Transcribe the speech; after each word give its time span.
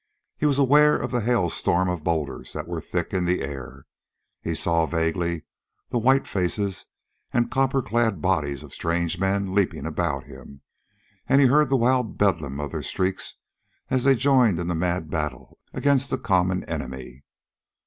He 0.35 0.47
was 0.47 0.57
aware 0.57 0.97
of 0.99 1.11
the 1.11 1.21
hailstorm 1.21 1.87
of 1.87 2.03
boulders 2.03 2.53
that 2.53 2.67
were 2.67 2.81
thick 2.81 3.13
in 3.13 3.25
the 3.25 3.41
air. 3.43 3.85
He 4.41 4.55
saw 4.55 4.87
vaguely 4.87 5.43
the 5.89 5.99
white 5.99 6.25
faces 6.25 6.87
and 7.31 7.51
copper 7.51 7.83
clad 7.83 8.19
bodies 8.19 8.63
of 8.63 8.73
strange 8.73 9.19
men 9.19 9.53
leaping 9.53 9.85
about 9.85 10.23
him, 10.23 10.61
and 11.29 11.39
he 11.39 11.45
heard 11.45 11.69
the 11.69 11.77
wild 11.77 12.17
bedlam 12.17 12.59
of 12.59 12.71
their 12.71 12.81
shrieks 12.81 13.35
as 13.91 14.03
they 14.03 14.15
joined 14.15 14.57
in 14.59 14.65
the 14.65 14.73
mad 14.73 15.11
battle 15.11 15.59
against 15.71 16.09
the 16.09 16.17
common 16.17 16.63
enemy. 16.63 17.23